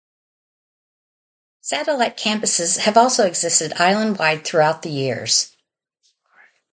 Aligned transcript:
Satellite 1.61 2.17
campuses 2.17 2.79
have 2.79 2.97
also 2.97 3.27
existed 3.27 3.73
island-wide 3.79 4.43
throughout 4.43 4.81
the 4.81 4.89
years. 4.89 5.55